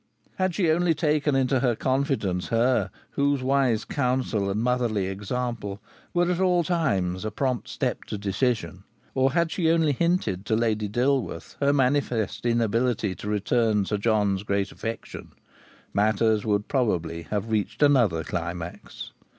Had 0.37 0.55
she 0.55 0.71
only 0.71 0.95
taken 0.95 1.35
into 1.35 1.59
her 1.59 1.75
confidence 1.75 2.47
her 2.47 2.89
whose 3.11 3.43
wise 3.43 3.85
counsel 3.85 4.49
and 4.49 4.59
motherly 4.59 5.05
example 5.05 5.79
were 6.11 6.31
at 6.31 6.39
all 6.39 6.63
times 6.63 7.23
a 7.23 7.29
prompt 7.29 7.67
step 7.67 8.05
to 8.05 8.17
decision; 8.17 8.83
or 9.13 9.33
had 9.33 9.51
she 9.51 9.69
only 9.69 9.91
hinted 9.91 10.43
to 10.47 10.55
Lady 10.55 10.87
Dilworth 10.89 11.55
her 11.59 11.71
manifest 11.71 12.47
inability 12.47 13.13
to 13.13 13.29
return 13.29 13.85
Sir 13.85 13.97
John's 13.97 14.41
great 14.41 14.71
affection, 14.71 15.33
matters 15.93 16.47
would 16.47 16.67
probably 16.67 17.21
have 17.29 17.51
reached 17.51 17.83
another 17.83 18.23
climax. 18.23 19.11